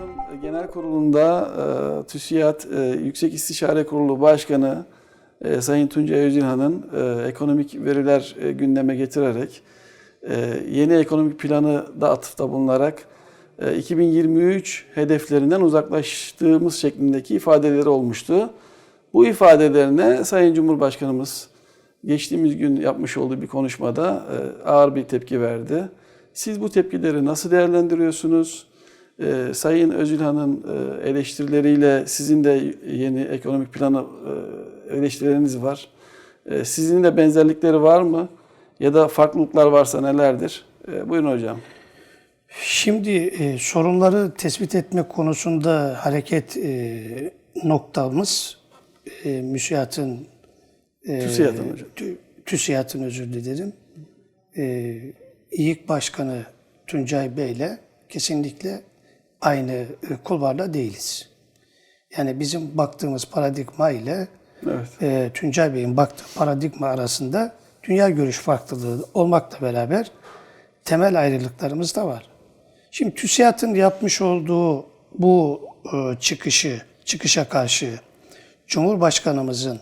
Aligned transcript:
TÜSİAD'ın 0.00 0.40
genel 0.42 0.66
kurulunda 0.66 1.50
e, 1.58 2.06
TÜSİAD 2.06 2.60
e, 2.72 3.00
Yüksek 3.04 3.34
İstişare 3.34 3.86
Kurulu 3.86 4.20
Başkanı 4.20 4.84
e, 5.44 5.60
Sayın 5.60 5.86
Tuncay 5.86 6.18
Özilhan'ın 6.18 6.86
e, 6.96 7.28
ekonomik 7.28 7.84
veriler 7.84 8.36
e, 8.42 8.52
gündeme 8.52 8.96
getirerek 8.96 9.62
e, 10.22 10.62
yeni 10.70 10.94
ekonomik 10.94 11.38
planı 11.38 11.86
da 12.00 12.10
atıfta 12.10 12.50
bulunarak 12.50 13.04
e, 13.58 13.76
2023 13.76 14.86
hedeflerinden 14.94 15.60
uzaklaştığımız 15.60 16.74
şeklindeki 16.74 17.34
ifadeleri 17.34 17.88
olmuştu. 17.88 18.50
Bu 19.12 19.26
ifadelerine 19.26 20.24
Sayın 20.24 20.54
Cumhurbaşkanımız 20.54 21.48
geçtiğimiz 22.04 22.56
gün 22.56 22.76
yapmış 22.76 23.16
olduğu 23.16 23.42
bir 23.42 23.46
konuşmada 23.46 24.24
e, 24.32 24.68
ağır 24.68 24.94
bir 24.94 25.04
tepki 25.04 25.40
verdi. 25.40 25.88
Siz 26.34 26.60
bu 26.60 26.68
tepkileri 26.68 27.24
nasıl 27.24 27.50
değerlendiriyorsunuz? 27.50 28.69
Ee, 29.20 29.54
Sayın 29.54 29.90
Özilhan'ın 29.90 30.64
e, 31.04 31.08
eleştirileriyle 31.08 32.06
sizin 32.06 32.44
de 32.44 32.74
yeni 32.86 33.20
ekonomik 33.20 33.72
planı 33.72 34.04
e, 34.90 34.96
eleştirileriniz 34.96 35.62
var. 35.62 35.88
E, 36.46 36.64
sizin 36.64 37.04
de 37.04 37.16
benzerlikleri 37.16 37.82
var 37.82 38.02
mı? 38.02 38.28
Ya 38.80 38.94
da 38.94 39.08
farklılıklar 39.08 39.66
varsa 39.66 40.00
nelerdir? 40.00 40.64
E, 40.92 41.08
buyurun 41.08 41.32
hocam. 41.32 41.58
Şimdi 42.48 43.10
e, 43.10 43.58
sorunları 43.58 44.32
tespit 44.34 44.74
etme 44.74 45.08
konusunda 45.08 45.96
hareket 46.04 46.56
e, 46.56 47.32
noktamız 47.64 48.58
e, 49.24 49.42
müsiatın 49.42 50.26
e, 51.04 51.20
TÜSİAD'ın 51.20 51.72
hocam. 51.72 51.88
tü- 51.96 52.16
TÜSİAD'ın 52.46 53.02
özür 53.02 53.32
dilerim. 53.32 53.72
E, 54.56 54.96
İİK 55.52 55.88
Başkanı 55.88 56.42
Tuncay 56.86 57.36
Bey 57.36 57.52
ile 57.52 57.78
kesinlikle 58.08 58.80
aynı 59.40 59.72
e, 59.72 59.86
kulvarda 60.24 60.74
değiliz. 60.74 61.28
Yani 62.18 62.40
bizim 62.40 62.78
baktığımız 62.78 63.24
paradigma 63.24 63.90
ile 63.90 64.28
Evet. 64.66 65.02
e, 65.02 65.30
Tuncay 65.34 65.74
Bey'in 65.74 65.96
baktığı 65.96 66.24
paradigma 66.34 66.86
arasında 66.86 67.52
dünya 67.82 68.08
görüş 68.08 68.38
farklılığı 68.38 69.04
olmakla 69.14 69.66
beraber 69.66 70.10
temel 70.84 71.20
ayrılıklarımız 71.20 71.96
da 71.96 72.06
var. 72.06 72.26
Şimdi 72.90 73.14
TÜSİAD'ın 73.14 73.74
yapmış 73.74 74.20
olduğu 74.20 74.86
bu 75.18 75.60
e, 75.94 76.20
çıkışı, 76.20 76.82
çıkışa 77.04 77.48
karşı 77.48 78.00
Cumhurbaşkanımızın 78.66 79.80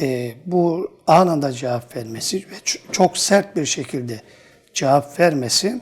e, 0.00 0.34
bu 0.46 0.92
anında 1.06 1.52
cevap 1.52 1.96
vermesi 1.96 2.36
ve 2.36 2.54
çok 2.92 3.18
sert 3.18 3.56
bir 3.56 3.66
şekilde 3.66 4.20
cevap 4.74 5.20
vermesi 5.20 5.80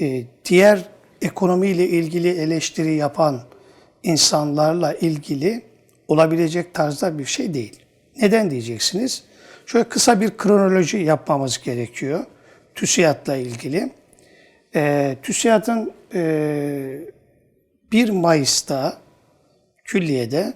e, 0.00 0.24
diğer 0.44 0.84
ekonomiyle 1.22 1.88
ilgili 1.88 2.28
eleştiri 2.28 2.94
yapan 2.94 3.40
insanlarla 4.02 4.94
ilgili 4.94 5.62
olabilecek 6.08 6.74
tarzda 6.74 7.18
bir 7.18 7.24
şey 7.24 7.54
değil. 7.54 7.80
Neden 8.20 8.50
diyeceksiniz? 8.50 9.24
Şöyle 9.66 9.88
kısa 9.88 10.20
bir 10.20 10.36
kronoloji 10.36 10.98
yapmamız 10.98 11.62
gerekiyor 11.62 12.24
TÜSİAD'la 12.74 13.36
ilgili. 13.36 13.92
E, 14.74 15.16
TÜSİAD'ın 15.22 15.92
e, 16.14 17.00
1 17.92 18.10
Mayıs'ta 18.10 18.98
külliyede 19.84 20.54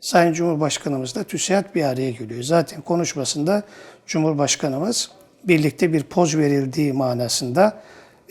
Sayın 0.00 0.32
Cumhurbaşkanımızla 0.32 1.24
TÜSİAD 1.24 1.74
bir 1.74 1.84
araya 1.84 2.10
geliyor. 2.10 2.42
Zaten 2.42 2.80
konuşmasında 2.80 3.62
Cumhurbaşkanımız 4.06 5.10
birlikte 5.44 5.92
bir 5.92 6.02
poz 6.02 6.36
verildiği 6.36 6.92
manasında 6.92 7.82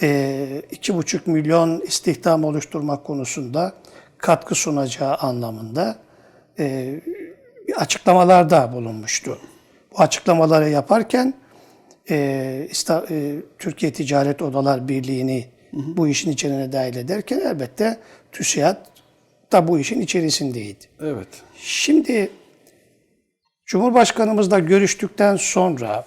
e, 0.02 0.62
iki 0.72 0.96
buçuk 0.96 1.28
milyon 1.28 1.82
istihdam 1.82 2.44
oluşturmak 2.44 3.06
konusunda 3.06 3.74
katkı 4.18 4.56
sunacağı 4.56 5.16
anlamında 5.16 5.96
e, 6.60 6.96
bir 7.68 7.82
açıklamalarda 7.82 8.74
bulunmuştu. 8.74 9.40
Bu 9.92 10.02
açıklamaları 10.02 10.70
yaparken 10.70 11.34
e, 12.10 12.68
İsta- 12.72 13.06
e, 13.12 13.36
Türkiye 13.60 13.94
Ticaret 13.94 14.42
Odalar 14.42 14.88
Birliği'ni 14.88 15.48
bu 15.74 16.08
işin 16.08 16.32
içine 16.32 16.72
dahil 16.72 16.96
ederken 16.96 17.40
elbette 17.40 18.00
TÜSİAD 18.32 18.78
da 19.52 19.68
bu 19.68 19.80
işin 19.80 20.02
içerisindeydi. 20.02 20.86
Evet. 21.02 21.28
Şimdi 21.58 22.32
Cumhurbaşkanımızla 23.66 24.60
görüştükten 24.60 25.36
sonra 25.36 26.06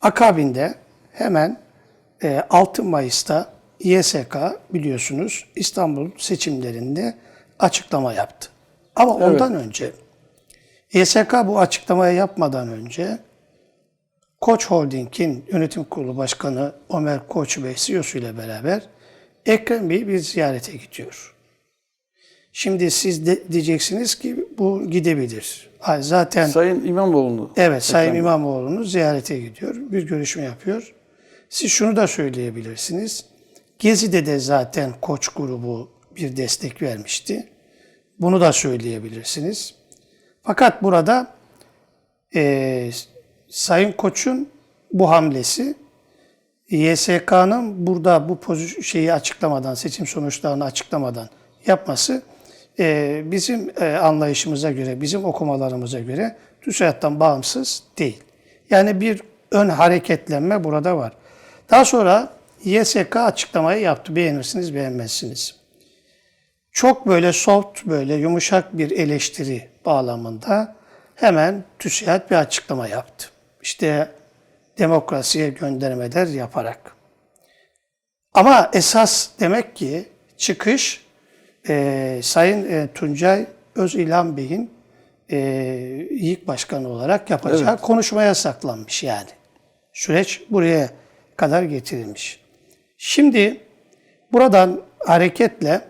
akabinde 0.00 0.74
hemen 1.12 1.65
6 2.50 2.82
Mayıs'ta 2.82 3.52
İYSK 3.80 4.36
biliyorsunuz 4.74 5.44
İstanbul 5.56 6.10
seçimlerinde 6.18 7.14
açıklama 7.58 8.12
yaptı. 8.12 8.48
Ama 8.96 9.14
ondan 9.14 9.54
önce 9.54 9.92
İYSK 10.92 11.34
bu 11.46 11.58
açıklamayı 11.58 12.16
yapmadan 12.16 12.68
önce 12.68 13.18
Koç 14.40 14.66
Holding'in 14.66 15.44
yönetim 15.52 15.84
kurulu 15.84 16.16
başkanı 16.16 16.72
Ömer 16.94 17.28
Koç 17.28 17.58
Bey 17.62 17.74
CEO'su 17.76 18.18
ile 18.18 18.38
beraber 18.38 18.82
Ekrem 19.46 19.90
Bey'i 19.90 20.08
bir 20.08 20.18
ziyarete 20.18 20.72
gidiyor. 20.72 21.34
Şimdi 22.52 22.90
siz 22.90 23.26
de 23.26 23.52
diyeceksiniz 23.52 24.14
ki 24.14 24.46
bu 24.58 24.90
gidebilir. 24.90 25.70
Zaten 26.00 26.46
Sayın 26.46 26.84
İmamoğlu'nu. 26.84 27.50
evet 27.56 27.82
Sayın 27.82 28.14
İmamoğlu'nu 28.14 28.84
ziyarete 28.84 29.38
gidiyor. 29.38 29.74
Bir 29.76 30.06
görüşme 30.06 30.42
yapıyor. 30.42 30.94
Siz 31.48 31.70
şunu 31.70 31.96
da 31.96 32.06
söyleyebilirsiniz. 32.06 33.24
Gezi'de 33.78 34.26
de 34.26 34.38
zaten 34.38 34.92
Koç 35.00 35.28
grubu 35.28 35.90
bir 36.16 36.36
destek 36.36 36.82
vermişti. 36.82 37.48
Bunu 38.20 38.40
da 38.40 38.52
söyleyebilirsiniz. 38.52 39.74
Fakat 40.42 40.82
burada 40.82 41.34
eee, 42.34 42.90
Sayın 43.48 43.92
Koç'un 43.92 44.48
bu 44.92 45.10
hamlesi 45.10 45.74
YSK'nın 46.70 47.86
burada 47.86 48.28
bu 48.28 48.56
şeyi 48.82 49.12
açıklamadan, 49.12 49.74
seçim 49.74 50.06
sonuçlarını 50.06 50.64
açıklamadan 50.64 51.28
yapması 51.66 52.22
e, 52.78 53.22
bizim 53.24 53.70
e, 53.80 53.84
anlayışımıza 53.84 54.70
göre, 54.70 55.00
bizim 55.00 55.24
okumalarımıza 55.24 56.00
göre 56.00 56.36
TÜSİAD'dan 56.60 57.20
bağımsız 57.20 57.82
değil. 57.98 58.22
Yani 58.70 59.00
bir 59.00 59.22
ön 59.50 59.68
hareketlenme 59.68 60.64
burada 60.64 60.96
var. 60.96 61.12
Daha 61.70 61.84
sonra 61.84 62.32
YSK 62.64 63.16
açıklamayı 63.16 63.82
yaptı. 63.82 64.16
Beğenirsiniz, 64.16 64.74
beğenmezsiniz. 64.74 65.56
Çok 66.72 67.06
böyle 67.06 67.32
soft, 67.32 67.86
böyle 67.86 68.14
yumuşak 68.14 68.78
bir 68.78 68.90
eleştiri 68.90 69.68
bağlamında 69.84 70.76
hemen 71.14 71.64
TÜSİAD 71.78 72.30
bir 72.30 72.36
açıklama 72.36 72.88
yaptı. 72.88 73.28
İşte 73.62 74.08
demokrasiye 74.78 75.48
göndermeler 75.48 76.26
yaparak. 76.26 76.96
Ama 78.34 78.70
esas 78.72 79.28
demek 79.40 79.76
ki 79.76 80.08
çıkış 80.36 81.06
e, 81.68 82.20
Sayın 82.22 82.70
e, 82.72 82.88
Tuncay 82.94 83.46
Özilhan 83.74 84.36
Bey'in 84.36 84.70
e, 85.30 85.38
ilk 86.10 86.46
başkanı 86.46 86.88
olarak 86.88 87.30
yapacağı 87.30 87.70
Evet. 87.70 87.80
konuşmaya 87.80 88.34
saklanmış 88.34 89.02
yani. 89.02 89.30
Süreç 89.92 90.42
buraya 90.50 90.90
kadar 91.36 91.62
getirilmiş. 91.62 92.40
Şimdi 92.98 93.60
buradan 94.32 94.80
hareketle 94.98 95.80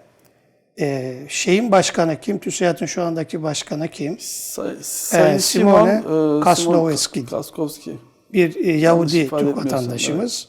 e, 0.80 1.16
şeyin 1.28 1.72
başkanı 1.72 2.20
kim? 2.20 2.38
TÜSİAD'ın 2.38 2.86
şu 2.86 3.02
andaki 3.02 3.42
başkanı 3.42 3.88
kim? 3.88 4.18
Say- 4.20 4.76
Sayın 4.82 5.36
Ee, 5.36 5.38
Simon, 5.38 5.72
Simone 6.02 6.38
e, 6.38 6.44
Kaslowski. 6.44 7.20
Simon 7.20 7.30
Kaskowski. 7.30 7.92
bir 8.32 8.56
e, 8.66 8.72
Yahudi 8.72 9.28
Türk 9.28 9.56
vatandaşımız. 9.56 10.48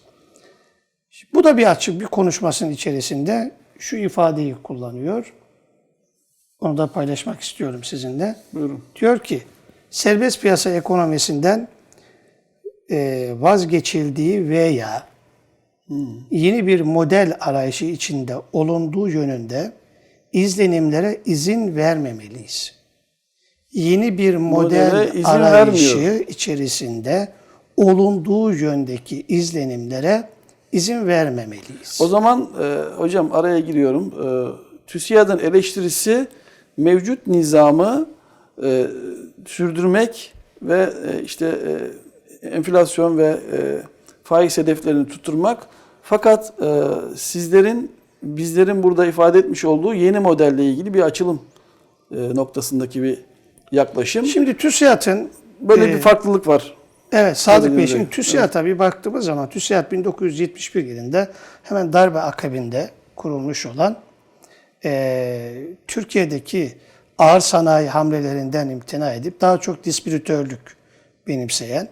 Bu 1.33 1.43
da 1.43 1.57
bir 1.57 1.71
açık 1.71 2.01
bir 2.01 2.05
konuşmasının 2.05 2.71
içerisinde 2.71 3.51
şu 3.79 3.95
ifadeyi 3.97 4.55
kullanıyor. 4.63 5.33
Onu 6.59 6.77
da 6.77 6.87
paylaşmak 6.87 7.41
istiyorum 7.41 7.83
sizinle. 7.83 8.35
Buyurun. 8.53 8.83
Diyor 9.01 9.19
ki 9.19 9.43
serbest 9.89 10.41
piyasa 10.41 10.69
ekonomisinden 10.69 11.59
e, 11.59 11.76
vazgeçildiği 13.39 14.49
veya 14.49 15.07
yeni 16.31 16.67
bir 16.67 16.81
model 16.81 17.37
arayışı 17.39 17.85
içinde 17.85 18.35
olunduğu 18.53 19.09
yönünde 19.09 19.71
izlenimlere 20.33 21.21
izin 21.25 21.75
vermemeliyiz. 21.75 22.73
Yeni 23.71 24.17
bir 24.17 24.35
model 24.35 24.95
arayışı 25.23 25.97
vermiyor. 25.97 26.27
içerisinde 26.27 27.33
olunduğu 27.77 28.53
yöndeki 28.53 29.25
izlenimlere 29.27 30.29
izin 30.71 31.07
vermemeliyiz. 31.07 31.99
O 32.01 32.07
zaman 32.07 32.49
e, 32.61 32.95
hocam 32.97 33.31
araya 33.31 33.59
giriyorum. 33.59 34.07
E, 34.07 34.27
TÜSİAD'ın 34.87 35.39
eleştirisi 35.39 36.27
mevcut 36.77 37.27
nizamı 37.27 38.09
e, 38.63 38.87
sürdürmek 39.45 40.33
ve 40.61 40.89
e, 41.11 41.23
işte 41.23 41.45
e, 41.45 41.71
enflasyon 42.41 43.17
ve 43.17 43.25
e, 43.25 43.57
faiz 44.23 44.57
hedeflerini 44.57 45.07
tutturmak. 45.07 45.67
Fakat 46.03 46.53
e, 46.61 46.83
sizlerin 47.15 47.91
bizlerin 48.23 48.83
burada 48.83 49.05
ifade 49.05 49.39
etmiş 49.39 49.65
olduğu 49.65 49.93
yeni 49.93 50.19
modelle 50.19 50.65
ilgili 50.65 50.93
bir 50.93 51.01
açılım 51.01 51.41
e, 52.11 52.35
noktasındaki 52.35 53.03
bir 53.03 53.19
yaklaşım. 53.71 54.25
Şimdi 54.25 54.57
TÜSİAD'ın 54.57 55.29
Böyle 55.61 55.85
e, 55.85 55.87
bir 55.95 55.99
farklılık 55.99 56.47
var. 56.47 56.73
Evet 57.11 57.37
Sadık 57.37 57.77
Bey 57.77 57.87
şimdi. 57.87 58.09
TÜSİAD'a 58.09 58.65
bir 58.65 58.79
baktığımız 58.79 59.25
zaman 59.25 59.49
TÜSİAD 59.49 59.91
1971 59.91 60.85
yılında 60.85 61.27
hemen 61.63 61.93
darbe 61.93 62.19
akabinde 62.19 62.89
kurulmuş 63.15 63.65
olan 63.65 63.97
eee, 64.83 65.67
Türkiye'deki 65.87 66.73
ağır 67.17 67.39
sanayi 67.39 67.89
hamlelerinden 67.89 68.69
imtina 68.69 69.13
edip 69.13 69.41
daha 69.41 69.57
çok 69.57 69.83
distribütörlük 69.83 70.77
benimseyen, 71.27 71.87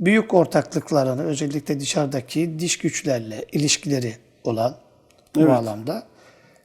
büyük 0.00 0.34
ortaklıklarını 0.34 1.24
özellikle 1.24 1.80
dışarıdaki 1.80 2.58
diş 2.58 2.78
güçlerle 2.78 3.44
ilişkileri 3.52 4.16
olan 4.44 4.76
bu 5.34 5.40
Evet. 5.40 5.48
bağlamda 5.48 6.02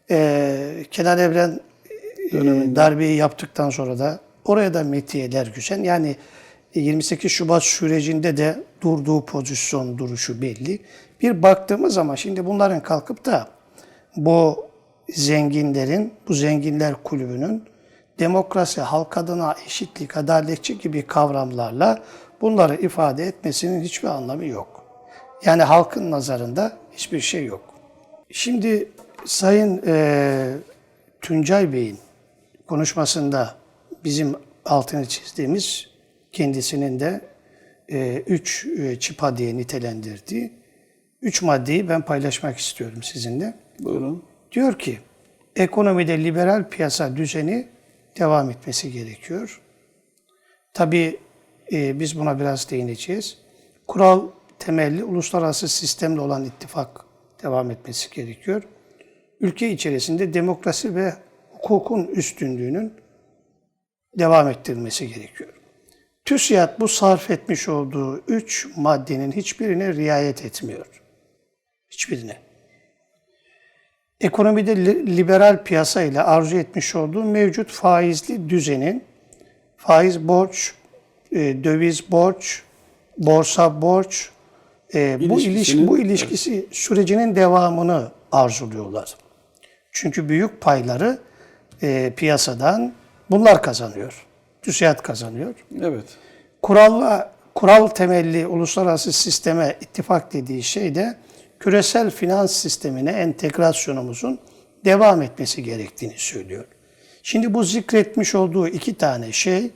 eee 0.09 0.85
Kenan 0.91 1.17
Evren 1.19 1.59
e, 2.31 2.35
darbeyi 2.75 3.17
yaptıktan 3.17 3.69
sonra 3.69 3.99
da 3.99 4.19
oraya 4.45 4.73
da 4.73 4.83
metiyeler 4.83 5.47
güçen 5.47 5.83
yani 5.83 6.15
28 6.75 7.31
Şubat 7.31 7.63
sürecinde 7.63 8.37
de 8.37 8.63
durduğu 8.81 9.25
pozisyon 9.25 9.97
duruşu 9.97 10.41
belli. 10.41 10.79
Bir 11.21 11.43
baktığımız 11.43 11.93
zaman 11.93 12.15
şimdi 12.15 12.45
bunların 12.45 12.83
kalkıp 12.83 13.25
da 13.25 13.47
bu 14.15 14.65
zenginlerin, 15.09 16.13
bu 16.27 16.33
zenginler 16.33 16.95
kulübünün 17.03 17.63
demokrasi, 18.19 18.81
halk 18.81 19.17
adına 19.17 19.55
eşitlik, 19.65 20.17
adaletçi 20.17 20.77
gibi 20.77 21.01
kavramlarla 21.01 22.03
bunları 22.41 22.75
ifade 22.75 23.23
etmesinin 23.23 23.81
hiçbir 23.81 24.07
anlamı 24.07 24.45
yok. 24.45 24.85
Yani 25.45 25.63
halkın 25.63 26.11
nazarında 26.11 26.77
hiçbir 26.91 27.19
şey 27.19 27.45
yok. 27.45 27.73
Şimdi 28.31 28.91
Sayın 29.25 29.81
eee 29.87 30.57
Tuncay 31.21 31.73
Bey'in 31.73 31.97
konuşmasında 32.67 33.55
bizim 34.03 34.35
altını 34.65 35.05
çizdiğimiz 35.05 35.89
kendisinin 36.31 36.99
de 36.99 37.21
e, 37.89 38.23
üç 38.27 38.65
e, 38.65 38.99
çıpa 38.99 39.37
diye 39.37 39.57
nitelendirdiği 39.57 40.51
üç 41.21 41.41
maddeyi 41.41 41.89
ben 41.89 42.01
paylaşmak 42.01 42.57
istiyorum 42.57 43.03
sizinle. 43.03 43.53
Buyurun. 43.79 44.25
Diyor 44.51 44.79
ki 44.79 44.99
ekonomide 45.55 46.23
liberal 46.23 46.69
piyasa 46.69 47.17
düzeni 47.17 47.67
devam 48.19 48.49
etmesi 48.49 48.91
gerekiyor. 48.91 49.61
Tabii 50.73 51.19
e, 51.71 51.99
biz 51.99 52.19
buna 52.19 52.39
biraz 52.39 52.71
değineceğiz. 52.71 53.37
Kural 53.87 54.27
temelli 54.59 55.03
uluslararası 55.03 55.67
sistemle 55.67 56.21
olan 56.21 56.45
ittifak 56.45 57.05
devam 57.43 57.71
etmesi 57.71 58.15
gerekiyor. 58.15 58.63
Ülke 59.39 59.69
içerisinde 59.69 60.33
demokrasi 60.33 60.95
ve 60.95 61.13
hukukun 61.51 62.07
üstünlüğünün 62.07 62.93
devam 64.19 64.47
ettirilmesi 64.47 65.07
gerekiyor. 65.07 65.49
TÜSİAD 66.25 66.79
bu 66.79 66.87
sarf 66.87 67.31
etmiş 67.31 67.69
olduğu 67.69 68.23
üç 68.27 68.67
maddenin 68.75 69.31
hiçbirine 69.31 69.93
riayet 69.93 70.45
etmiyor. 70.45 71.01
Hiçbirine. 71.89 72.37
Ekonomide 74.21 74.75
li- 74.75 75.17
liberal 75.17 75.63
piyasa 75.63 76.01
ile 76.03 76.21
arzu 76.21 76.57
etmiş 76.57 76.95
olduğu 76.95 77.23
mevcut 77.23 77.69
faizli 77.71 78.49
düzenin 78.49 79.03
faiz 79.77 80.27
borç, 80.27 80.73
e, 81.31 81.63
döviz 81.63 82.11
borç, 82.11 82.61
borsa 83.17 83.81
borç, 83.81 84.29
e, 84.93 85.29
bu 85.29 85.39
ilişki 85.39 85.87
bu 85.87 85.97
ilişkisi 85.97 86.65
sürecinin 86.71 87.35
devamını 87.35 88.11
arzuluyorlar. 88.31 89.15
Çünkü 89.91 90.29
büyük 90.29 90.61
payları 90.61 91.19
e, 91.81 92.13
piyasadan 92.15 92.93
bunlar 93.31 93.63
kazanıyor. 93.63 94.25
TÜSİAD 94.61 95.01
kazanıyor. 95.01 95.55
Evet. 95.81 96.05
Kuralla, 96.61 97.31
kural 97.55 97.87
temelli 97.87 98.47
uluslararası 98.47 99.13
sisteme 99.13 99.75
ittifak 99.81 100.33
dediği 100.33 100.63
şey 100.63 100.95
de 100.95 101.17
küresel 101.59 102.11
finans 102.11 102.53
sistemine 102.53 103.11
entegrasyonumuzun 103.11 104.39
devam 104.85 105.21
etmesi 105.21 105.63
gerektiğini 105.63 106.13
söylüyor. 106.17 106.65
Şimdi 107.23 107.53
bu 107.53 107.63
zikretmiş 107.63 108.35
olduğu 108.35 108.67
iki 108.67 108.93
tane 108.93 109.31
şey 109.31 109.71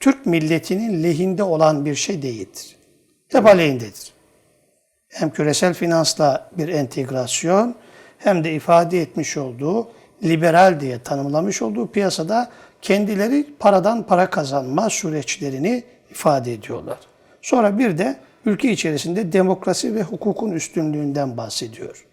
Türk 0.00 0.26
milletinin 0.26 1.02
lehinde 1.02 1.42
olan 1.42 1.84
bir 1.84 1.94
şey 1.94 2.22
değildir. 2.22 2.76
Hep 3.28 3.46
aleyhindedir. 3.46 4.12
Hem 5.08 5.30
küresel 5.30 5.74
finansla 5.74 6.50
bir 6.58 6.68
entegrasyon 6.68 7.74
hem 8.18 8.44
de 8.44 8.52
ifade 8.52 9.00
etmiş 9.00 9.36
olduğu 9.36 9.88
liberal 10.24 10.80
diye 10.80 11.02
tanımlamış 11.02 11.62
olduğu 11.62 11.86
piyasada 11.86 12.50
kendileri 12.82 13.46
paradan 13.58 14.02
para 14.02 14.30
kazanma 14.30 14.90
süreçlerini 14.90 15.84
ifade 16.10 16.52
ediyorlar. 16.52 16.98
Sonra 17.42 17.78
bir 17.78 17.98
de 17.98 18.16
ülke 18.44 18.72
içerisinde 18.72 19.32
demokrasi 19.32 19.94
ve 19.94 20.02
hukukun 20.02 20.50
üstünlüğünden 20.50 21.36
bahsediyor. 21.36 22.06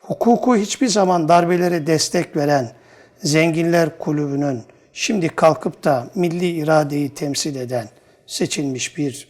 Hukuku 0.00 0.56
hiçbir 0.56 0.88
zaman 0.88 1.28
darbelere 1.28 1.86
destek 1.86 2.36
veren 2.36 2.72
Zenginler 3.18 3.98
Kulübü'nün 3.98 4.62
şimdi 4.94 5.28
kalkıp 5.28 5.84
da 5.84 6.10
milli 6.14 6.50
iradeyi 6.50 7.14
temsil 7.14 7.56
eden 7.56 7.88
seçilmiş 8.26 8.96
bir 8.96 9.28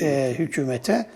e, 0.00 0.34
hükümete 0.38 1.06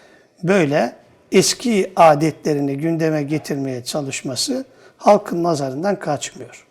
böyle 0.43 0.93
eski 1.32 1.93
adetlerini 1.97 2.79
gündeme 2.79 3.23
getirmeye 3.23 3.85
çalışması 3.85 4.64
halkın 4.97 5.43
nazarından 5.44 5.99
kaçmıyor. 5.99 6.67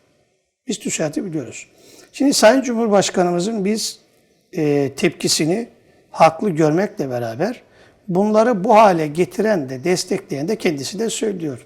Biz 0.68 0.80
TÜSİAD'ı 0.80 1.26
biliyoruz. 1.26 1.68
Şimdi 2.14 2.34
Sayın 2.34 2.62
Cumhurbaşkanımızın 2.62 3.66
biz 3.66 4.00
e, 4.54 4.94
tepkisini 4.96 5.70
haklı 6.12 6.50
görmekle 6.50 7.10
beraber 7.10 7.62
bunları 8.08 8.64
bu 8.64 8.76
hale 8.76 9.08
getiren 9.08 9.70
de 9.70 9.84
destekleyen 9.84 10.48
de 10.48 10.56
kendisi 10.56 11.00
de 11.00 11.10
söylüyor. 11.10 11.66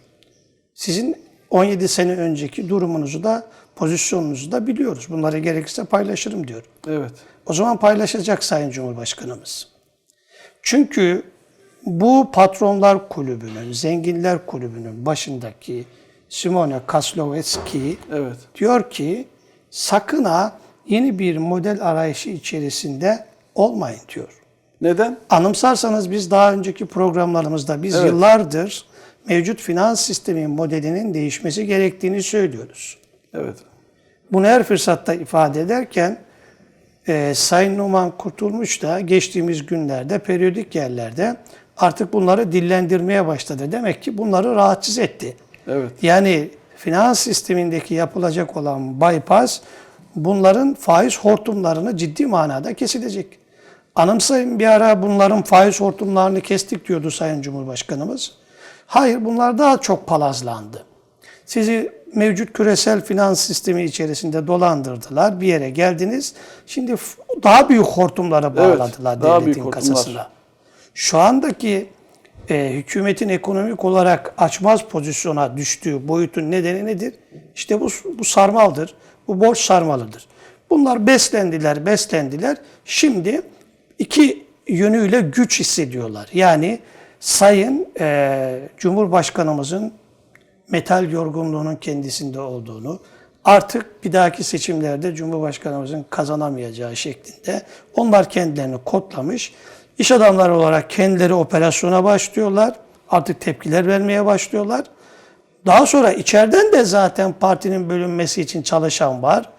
Sizin 0.74 1.18
17 1.50 1.88
sene 1.88 2.12
önceki 2.12 2.70
durumunuzu 2.70 3.24
da 3.24 3.48
pozisyonunuzu 3.76 4.52
da 4.52 4.68
biliyoruz. 4.68 5.08
Bunları 5.10 5.40
gerekirse 5.40 5.84
paylaşırım 5.84 6.48
diyor. 6.48 6.64
Evet. 6.88 7.12
O 7.46 7.54
zaman 7.54 7.80
paylaşacak 7.80 8.44
Sayın 8.44 8.70
Cumhurbaşkanımız. 8.70 9.68
Çünkü 10.62 11.24
bu 11.86 12.32
patronlar 12.34 13.10
kulübünün, 13.10 13.72
zenginler 13.72 14.46
kulübünün 14.46 15.06
başındaki 15.06 15.86
Simone 16.30 16.80
Kaslowski 16.88 17.98
Evet. 18.14 18.38
diyor 18.56 18.90
ki 18.90 19.28
sakın 19.70 20.24
ha 20.24 20.58
yeni 20.88 21.20
bir 21.20 21.38
model 21.38 21.78
arayışı 21.82 22.30
içerisinde 22.30 23.26
olmayın 23.56 24.00
diyor. 24.16 24.30
Neden? 24.82 25.18
Anımsarsanız 25.30 26.12
biz 26.12 26.32
daha 26.32 26.54
önceki 26.54 26.86
programlarımızda 26.86 27.84
biz 27.84 27.96
Evet. 27.96 28.06
yıllardır 28.06 28.86
mevcut 29.28 29.62
finans 29.62 30.02
sistemi 30.02 30.48
modelinin 30.48 31.14
değişmesi 31.14 31.66
gerektiğini 31.66 32.24
söylüyoruz. 32.24 32.98
Evet. 33.34 33.58
Bunu 34.32 34.46
her 34.46 34.64
fırsatta 34.64 35.14
ifade 35.14 35.62
ederken 35.62 36.18
e, 37.08 37.34
Sayın 37.36 37.78
Numan 37.78 38.18
Kurtulmuş 38.18 38.82
da 38.82 39.00
geçtiğimiz 39.00 39.66
günlerde 39.66 40.20
periyodik 40.20 40.76
yerlerde 40.76 41.36
artık 41.78 42.14
bunları 42.14 42.52
dillendirmeye 42.52 43.28
başladı. 43.28 43.72
Demek 43.72 44.04
ki 44.04 44.18
bunları 44.18 44.56
rahatsız 44.56 44.98
etti. 44.98 45.38
Evet. 45.68 45.92
Yani 46.02 46.50
finans 46.76 47.20
sistemindeki 47.20 47.94
yapılacak 47.94 48.58
olan 48.58 49.02
bypass 49.02 49.62
bunların 50.16 50.74
faiz 50.74 51.20
hortumlarını 51.20 51.98
ciddi 51.98 52.26
manada 52.26 52.74
kesilecek. 52.74 53.40
Anımsayın 53.96 54.60
bir 54.60 54.68
ara 54.68 55.02
bunların 55.02 55.42
faiz 55.42 55.82
hortumlarını 55.82 56.42
kestik 56.42 56.88
diyordu 56.88 57.12
Sayın 57.12 57.42
Cumhurbaşkanımız. 57.42 58.32
Hayır 58.88 59.26
bunlar 59.26 59.58
daha 59.58 59.78
çok 59.82 60.08
palazlandı. 60.08 60.86
Sizi 61.46 61.92
mevcut 62.16 62.54
küresel 62.54 63.02
finans 63.02 63.40
sistemi 63.40 63.84
içerisinde 63.84 64.48
dolandırdılar. 64.48 65.42
Bir 65.42 65.48
yere 65.48 65.70
geldiniz. 65.70 66.34
Şimdi 66.68 66.96
daha 67.44 67.70
büyük 67.70 67.86
hortumlara 67.86 68.56
bağladılar 68.56 69.22
daha 69.22 69.42
devletin 69.42 69.72
kasasına. 69.72 70.30
Şu 70.94 71.20
andaki 71.20 71.90
e, 72.50 72.72
hükümetin 72.74 73.30
ekonomik 73.30 73.86
olarak 73.86 74.34
açmaz 74.38 74.84
pozisyona 74.84 75.58
düştüğü 75.58 76.08
boyutun 76.08 76.52
nedeni 76.52 76.86
nedir? 76.86 77.14
İşte 77.56 77.82
bu, 77.82 77.90
bu 78.20 78.24
sarmaldır. 78.24 78.96
Bu 79.28 79.42
borç 79.42 79.58
sarmalıdır. 79.58 80.28
Bunlar 80.70 81.08
beslendiler, 81.08 81.86
beslendiler. 81.86 82.58
Şimdi 82.86 83.42
iki 84.00 84.46
yönüyle 84.68 85.22
güç 85.22 85.60
hissediyorlar. 85.60 86.30
Yani 86.34 86.80
Sayın 87.20 87.88
e, 88.00 88.60
Cumhurbaşkanımızın 88.78 89.94
metal 90.70 91.12
yorgunluğunun 91.12 91.76
kendisinde 91.76 92.40
olduğunu, 92.40 93.00
artık 93.46 94.04
bir 94.04 94.14
dahaki 94.14 94.44
seçimlerde 94.44 95.16
Cumhurbaşkanımızın 95.16 96.06
kazanamayacağı 96.10 96.96
şeklinde 96.96 97.62
onlar 97.96 98.30
kendilerini 98.30 98.78
kodlamış. 98.86 99.54
İş 99.98 100.12
adamları 100.12 100.56
olarak 100.56 100.90
kendileri 100.90 101.34
operasyona 101.34 102.04
başlıyorlar. 102.04 102.76
Artık 103.10 103.42
tepkiler 103.42 103.88
vermeye 103.88 104.26
başlıyorlar. 104.26 104.84
Daha 105.66 105.86
sonra 105.86 106.12
içeriden 106.14 106.72
de 106.72 106.86
zaten 106.86 107.34
partinin 107.34 107.90
bölünmesi 107.90 108.42
için 108.42 108.62
çalışan 108.62 109.24
var. 109.24 109.50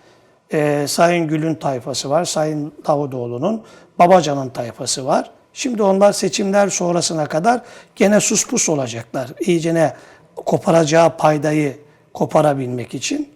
Ee, 0.52 0.84
Sayın 0.88 1.28
Gül'ün 1.28 1.54
tayfası 1.54 2.10
var. 2.10 2.24
Sayın 2.24 2.72
Davutoğlu'nun, 2.86 3.62
Babacan'ın 3.98 4.48
tayfası 4.48 5.06
var. 5.06 5.30
Şimdi 5.52 5.82
onlar 5.82 6.12
seçimler 6.12 6.68
sonrasına 6.68 7.26
kadar 7.26 7.60
gene 7.96 8.20
sus 8.20 8.46
pus 8.46 8.68
olacaklar. 8.68 9.30
İyicene 9.40 9.94
koparacağı 10.36 11.16
paydayı 11.16 11.76
koparabilmek 12.14 12.94
için. 12.94 13.28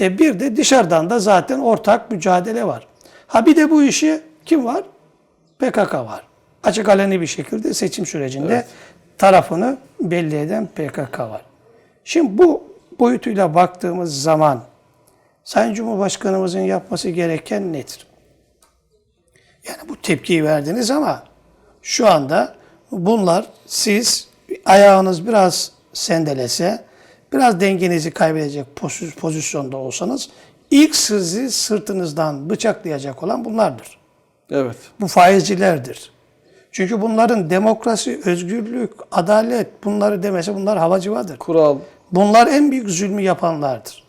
E 0.00 0.18
bir 0.18 0.40
de 0.40 0.56
dışarıdan 0.56 1.10
da 1.10 1.18
zaten 1.18 1.58
ortak 1.58 2.10
mücadele 2.10 2.66
var. 2.66 2.86
Ha 3.26 3.46
bir 3.46 3.56
de 3.56 3.70
bu 3.70 3.82
işi 3.82 4.20
kim 4.44 4.64
var? 4.64 4.84
PKK 5.58 5.94
var. 5.94 6.22
Açık 6.62 6.88
aleni 6.88 7.20
bir 7.20 7.26
şekilde 7.26 7.74
seçim 7.74 8.06
sürecinde 8.06 8.66
tarafını 9.18 9.78
belli 10.00 10.38
eden 10.38 10.66
PKK 10.66 11.18
var. 11.18 11.42
Şimdi 12.04 12.38
bu 12.38 12.64
boyutuyla 12.98 13.54
baktığımız 13.54 14.22
zaman 14.22 14.62
Sayın 15.44 15.74
Cumhurbaşkanımızın 15.74 16.60
yapması 16.60 17.10
gereken 17.10 17.72
nedir? 17.72 18.06
Yani 19.68 19.88
bu 19.88 19.96
tepkiyi 19.96 20.44
verdiniz 20.44 20.90
ama 20.90 21.22
şu 21.82 22.08
anda 22.08 22.54
bunlar 22.92 23.46
siz 23.66 24.28
ayağınız 24.64 25.26
biraz 25.26 25.72
sendelese, 25.96 26.84
biraz 27.32 27.60
dengenizi 27.60 28.10
kaybedecek 28.10 28.66
poz- 28.76 29.14
pozisyonda 29.14 29.76
olsanız 29.76 30.28
ilk 30.70 30.96
sizi 30.96 31.50
sırtınızdan 31.50 32.50
bıçaklayacak 32.50 33.22
olan 33.22 33.44
bunlardır. 33.44 33.98
Evet. 34.50 34.76
Bu 35.00 35.06
faizcilerdir. 35.06 36.10
Çünkü 36.72 37.00
bunların 37.00 37.50
demokrasi, 37.50 38.20
özgürlük, 38.24 38.90
adalet 39.12 39.84
bunları 39.84 40.22
demese 40.22 40.54
bunlar 40.54 40.78
havacıvadır. 40.78 41.36
Kural. 41.36 41.78
Bunlar 42.12 42.46
en 42.46 42.70
büyük 42.70 42.90
zulmü 42.90 43.22
yapanlardır. 43.22 44.04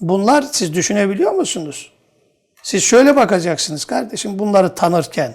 Bunlar 0.00 0.44
siz 0.52 0.74
düşünebiliyor 0.74 1.32
musunuz? 1.32 1.92
Siz 2.62 2.82
şöyle 2.82 3.16
bakacaksınız 3.16 3.84
kardeşim 3.84 4.38
bunları 4.38 4.74
tanırken. 4.74 5.34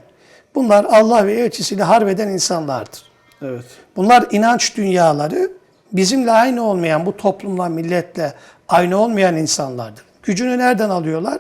Bunlar 0.56 0.86
Allah 0.86 1.28
ve 1.28 1.34
elçisiyle 1.34 1.84
harbeden 1.84 2.28
insanlardır. 2.28 3.04
Evet. 3.42 3.66
Bunlar 3.96 4.26
inanç 4.32 4.78
dünyaları 4.78 5.52
bizimle 5.98 6.32
aynı 6.32 6.64
olmayan, 6.64 7.06
bu 7.06 7.18
toplumla, 7.18 7.70
milletle 7.70 8.34
aynı 8.68 8.98
olmayan 8.98 9.38
insanlardır. 9.38 10.04
Gücünü 10.24 10.58
nereden 10.58 10.90
alıyorlar? 10.90 11.40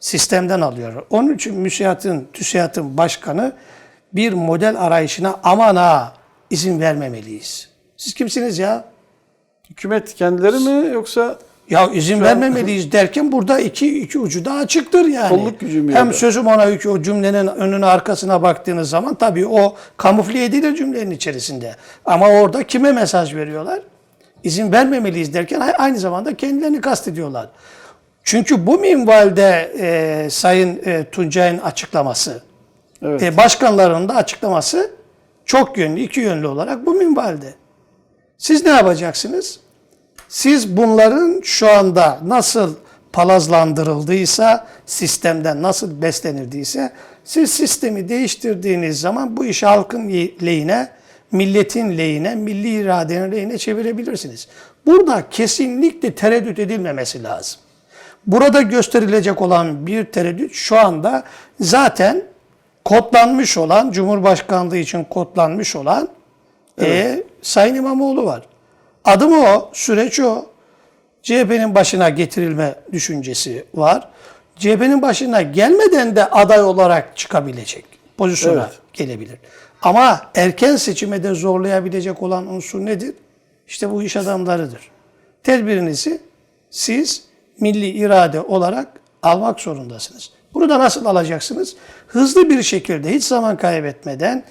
Sistemden 0.00 0.60
alıyorlar. 0.60 1.04
Onun 1.10 1.34
için 1.34 1.54
müsiatın, 1.54 2.28
TÜSİAD'ın 2.32 2.98
başkanı 2.98 3.52
bir 4.12 4.32
model 4.32 4.80
arayışına 4.80 5.40
aman 5.42 5.76
ha 5.76 6.12
izin 6.50 6.80
vermemeliyiz. 6.80 7.68
Siz 7.96 8.14
kimsiniz 8.14 8.58
ya? 8.58 8.84
Hükümet 9.70 10.14
kendileri 10.14 10.58
mi 10.58 10.92
yoksa 10.94 11.38
Ya 11.70 11.90
izin 11.90 12.20
vermemeliyiz 12.20 12.92
derken 12.92 13.32
burada 13.32 13.58
iki, 13.60 14.00
iki 14.00 14.18
ucu 14.18 14.44
da 14.44 14.52
açıktır 14.52 15.04
yani. 15.04 15.28
Kolluk 15.28 15.60
gücü 15.60 15.82
mü 15.82 15.94
Hem 15.94 16.08
da? 16.08 16.12
sözüm 16.12 16.46
ona 16.46 16.64
yükü 16.64 16.88
o 16.88 17.02
cümlenin 17.02 17.46
önüne 17.46 17.86
arkasına 17.86 18.42
baktığınız 18.42 18.90
zaman 18.90 19.14
tabii 19.14 19.46
o 19.46 19.76
kamufle 19.96 20.44
edilir 20.44 20.74
cümlenin 20.76 21.10
içerisinde. 21.10 21.76
Ama 22.04 22.28
orada 22.28 22.62
kime 22.66 22.92
mesaj 22.92 23.34
veriyorlar? 23.34 23.80
İzin 24.44 24.72
vermemeliyiz 24.72 25.34
derken 25.34 25.60
aynı 25.78 25.98
zamanda 25.98 26.36
kendilerini 26.36 26.80
kastediyorlar. 26.80 27.48
Çünkü 28.24 28.66
bu 28.66 28.78
minvalde 28.78 29.72
e, 29.80 30.30
Sayın 30.30 30.80
e, 30.86 31.04
Tuncay'ın 31.12 31.58
açıklaması, 31.58 32.42
Evet. 33.02 33.22
e, 33.22 33.36
başkanlarının 33.36 34.08
da 34.08 34.14
açıklaması 34.14 34.90
çok 35.44 35.78
yönlü, 35.78 36.00
iki 36.00 36.20
yönlü 36.20 36.46
olarak 36.46 36.86
bu 36.86 36.94
minvalde. 36.94 37.54
Siz 38.38 38.64
ne 38.64 38.70
yapacaksınız? 38.70 39.60
Siz 40.32 40.76
bunların 40.76 41.40
şu 41.44 41.70
anda 41.70 42.18
nasıl 42.24 42.74
palazlandırıldıysa, 43.12 44.66
sistemden 44.86 45.62
nasıl 45.62 46.02
beslenildiyse, 46.02 46.92
siz 47.24 47.50
sistemi 47.52 48.08
değiştirdiğiniz 48.08 49.00
zaman 49.00 49.36
bu 49.36 49.44
işi 49.44 49.66
halkın 49.66 50.08
lehine, 50.42 50.88
milletin 51.32 51.98
lehine, 51.98 52.34
milli 52.34 52.68
iradenin 52.68 53.32
lehine 53.32 53.58
çevirebilirsiniz. 53.58 54.48
Burada 54.86 55.24
kesinlikle 55.30 56.14
tereddüt 56.14 56.58
edilmemesi 56.58 57.22
lazım. 57.22 57.60
Burada 58.26 58.62
gösterilecek 58.62 59.42
olan 59.42 59.86
bir 59.86 60.04
tereddüt 60.04 60.54
şu 60.54 60.78
anda 60.78 61.24
zaten 61.60 62.22
kodlanmış 62.84 63.58
olan, 63.58 63.90
Cumhurbaşkanlığı 63.90 64.76
için 64.76 65.04
kodlanmış 65.04 65.76
olan 65.76 66.08
e, 66.80 67.22
Sayın 67.42 67.74
İmamoğlu 67.74 68.24
var. 68.24 68.42
Adım 69.04 69.32
o, 69.32 69.70
süreç 69.72 70.20
o. 70.20 70.46
CHP'nin 71.22 71.74
başına 71.74 72.08
getirilme 72.08 72.74
düşüncesi 72.92 73.64
var. 73.74 74.08
CHP'nin 74.56 75.02
başına 75.02 75.42
gelmeden 75.42 76.16
de 76.16 76.30
aday 76.30 76.62
olarak 76.62 77.16
çıkabilecek 77.16 77.84
pozisyona 78.16 78.60
Evet. 78.62 78.78
gelebilir. 78.92 79.38
Ama 79.82 80.20
erken 80.34 80.76
seçime 80.76 81.22
de 81.22 81.34
zorlayabilecek 81.34 82.22
olan 82.22 82.46
unsur 82.46 82.86
nedir? 82.86 83.14
İşte 83.68 83.90
bu 83.90 84.02
iş 84.02 84.16
adamlarıdır. 84.16 84.80
Tedbirinizi 85.42 86.20
siz 86.70 87.24
milli 87.60 87.88
irade 87.88 88.40
olarak 88.40 88.88
almak 89.22 89.60
zorundasınız. 89.60 90.30
Bunu 90.54 90.68
da 90.68 90.78
nasıl 90.78 91.04
alacaksınız? 91.06 91.76
Hızlı 92.06 92.50
bir 92.50 92.62
şekilde 92.62 93.10
hiç 93.10 93.24
zaman 93.24 93.56
kaybetmeden 93.56 94.44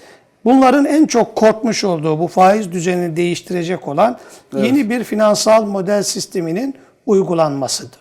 bunların 0.46 0.86
en 0.86 1.06
çok 1.06 1.36
korkmuş 1.36 1.84
olduğu 1.84 2.20
bu 2.20 2.28
faiz 2.28 2.72
düzenini 2.72 3.16
değiştirecek 3.16 3.88
olan 3.88 4.20
yeni 4.58 4.90
bir 4.90 5.04
finansal 5.04 5.66
model 5.66 6.04
sisteminin 6.04 6.76
uygulanmasıdır. 7.06 8.00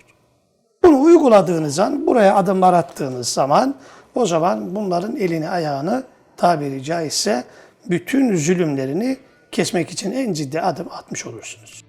Bunu 0.85 1.00
uyguladığınız 1.02 1.78
an, 1.78 2.06
buraya 2.06 2.37
adımlar 2.37 2.73
attığınız 2.73 3.28
zaman 3.28 3.75
o 4.14 4.26
zaman 4.26 4.75
bunların 4.75 5.16
elini 5.16 5.49
ayağını 5.49 6.02
tabiri 6.37 6.82
caizse 6.82 7.44
bütün 7.87 8.37
zulümlerini 8.37 9.16
kesmek 9.52 9.90
için 9.90 10.12
en 10.12 10.32
ciddi 10.32 10.61
adım 10.61 10.87
atmış 10.92 11.26
olursunuz. 11.26 11.85